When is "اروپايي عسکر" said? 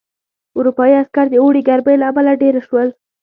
0.57-1.25